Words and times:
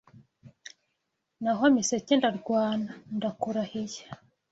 Naho 1.41 1.63
Miseke 1.73 2.13
ndarwana 2.19 2.91
ndakurahiye 3.15 4.01